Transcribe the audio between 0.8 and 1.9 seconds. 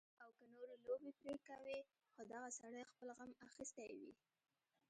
لوبې پرې کوي